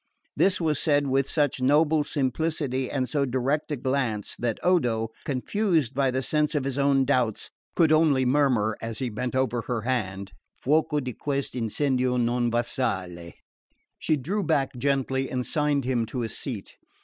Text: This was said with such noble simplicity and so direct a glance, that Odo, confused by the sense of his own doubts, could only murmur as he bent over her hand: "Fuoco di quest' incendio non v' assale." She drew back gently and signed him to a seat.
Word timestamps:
This 0.35 0.59
was 0.59 0.79
said 0.79 1.05
with 1.05 1.29
such 1.29 1.61
noble 1.61 2.03
simplicity 2.03 2.89
and 2.89 3.07
so 3.07 3.23
direct 3.23 3.71
a 3.71 3.75
glance, 3.75 4.35
that 4.39 4.57
Odo, 4.63 5.11
confused 5.25 5.93
by 5.93 6.09
the 6.09 6.23
sense 6.23 6.55
of 6.55 6.63
his 6.63 6.79
own 6.79 7.05
doubts, 7.05 7.51
could 7.75 7.91
only 7.91 8.25
murmur 8.25 8.75
as 8.81 8.97
he 8.97 9.09
bent 9.11 9.35
over 9.35 9.61
her 9.67 9.81
hand: 9.81 10.31
"Fuoco 10.59 11.01
di 11.01 11.13
quest' 11.13 11.53
incendio 11.53 12.17
non 12.17 12.49
v' 12.49 12.57
assale." 12.61 13.33
She 13.99 14.17
drew 14.17 14.41
back 14.41 14.75
gently 14.75 15.29
and 15.29 15.45
signed 15.45 15.85
him 15.85 16.07
to 16.07 16.23
a 16.23 16.29
seat. 16.29 16.77